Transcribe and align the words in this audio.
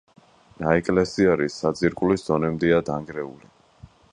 ნაეკლესიარი 0.63 1.47
საძირკვლის 1.57 2.25
დონემდეა 2.31 2.81
დანგრეული. 2.89 3.53